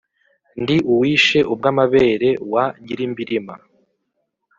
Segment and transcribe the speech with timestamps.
[0.61, 3.55] ndi uwishe ubw’amabere wa nyirimbirima